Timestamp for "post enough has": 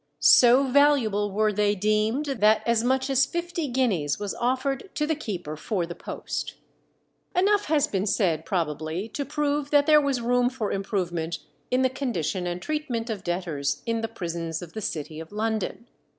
5.93-7.85